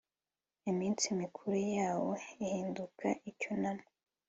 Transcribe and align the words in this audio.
iminsi 0.71 1.05
mikuru 1.19 1.55
yawo 1.75 2.11
ihinduka 2.43 3.07
icyunamo 3.29 3.85